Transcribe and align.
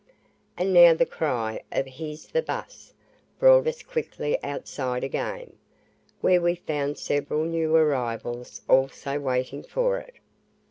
And 0.57 0.73
now 0.73 0.95
the 0.95 1.05
cry 1.05 1.61
of 1.71 1.85
"Here's 1.85 2.25
the 2.25 2.41
bus," 2.41 2.91
brought 3.37 3.67
us 3.67 3.83
quickly 3.83 4.43
outside 4.43 5.03
again, 5.03 5.53
where 6.21 6.41
we 6.41 6.55
found 6.55 6.97
several 6.97 7.45
new 7.45 7.75
arrivals 7.75 8.63
also 8.67 9.19
waiting 9.19 9.61
for 9.61 9.99
it. 9.99 10.15